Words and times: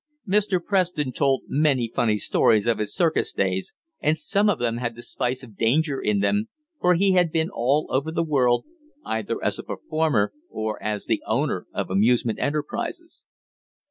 Mr. 0.27 0.59
Preston 0.65 1.11
told 1.11 1.43
many 1.47 1.87
funny 1.87 2.17
stories 2.17 2.65
of 2.65 2.79
his 2.79 2.91
circus 2.91 3.31
days, 3.33 3.71
and 3.99 4.17
some 4.17 4.49
of 4.49 4.57
them 4.57 4.77
had 4.77 4.95
the 4.95 5.03
spice 5.03 5.43
of 5.43 5.55
danger 5.55 6.01
in 6.01 6.21
them, 6.21 6.49
for 6.79 6.95
he 6.95 7.11
had 7.11 7.31
been 7.31 7.51
all 7.51 7.85
over 7.91 8.11
the 8.11 8.23
world, 8.23 8.65
either 9.05 9.37
as 9.43 9.59
a 9.59 9.63
performer 9.63 10.33
or 10.49 10.81
as 10.81 11.05
the 11.05 11.21
owner 11.27 11.67
of 11.71 11.91
amusement 11.91 12.39
enterprises. 12.39 13.25